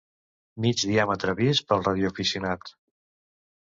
Mig 0.65 0.85
diàmetre 0.93 1.37
vist 1.43 1.69
pel 1.69 1.87
radioaficionat. 1.91 2.77